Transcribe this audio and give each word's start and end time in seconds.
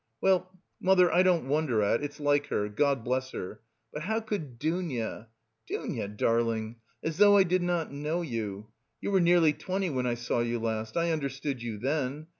"Well,... 0.19 0.51
mother 0.79 1.11
I 1.13 1.21
don't 1.21 1.47
wonder 1.47 1.83
at, 1.83 2.01
it's 2.01 2.19
like 2.19 2.47
her, 2.47 2.67
God 2.69 3.03
bless 3.03 3.33
her, 3.33 3.61
but 3.93 4.01
how 4.01 4.19
could 4.19 4.57
Dounia? 4.57 5.27
Dounia 5.69 6.07
darling, 6.07 6.77
as 7.03 7.17
though 7.17 7.37
I 7.37 7.43
did 7.43 7.61
not 7.61 7.91
know 7.91 8.23
you! 8.23 8.69
You 8.99 9.11
were 9.11 9.21
nearly 9.21 9.53
twenty 9.53 9.91
when 9.91 10.07
I 10.07 10.15
saw 10.15 10.39
you 10.39 10.57
last: 10.57 10.97
I 10.97 11.11
understood 11.11 11.61
you 11.61 11.77
then. 11.77 12.25